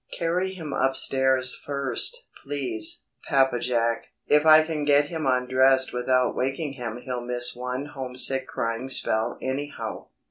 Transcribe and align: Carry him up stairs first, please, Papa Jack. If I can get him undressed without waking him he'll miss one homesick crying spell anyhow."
Carry 0.17 0.53
him 0.55 0.73
up 0.73 0.95
stairs 0.95 1.53
first, 1.53 2.25
please, 2.41 3.03
Papa 3.29 3.59
Jack. 3.59 4.07
If 4.25 4.47
I 4.47 4.63
can 4.63 4.83
get 4.83 5.09
him 5.09 5.27
undressed 5.27 5.93
without 5.93 6.35
waking 6.35 6.73
him 6.73 6.99
he'll 7.05 7.21
miss 7.21 7.55
one 7.55 7.85
homesick 7.85 8.47
crying 8.47 8.89
spell 8.89 9.37
anyhow." 9.43 10.07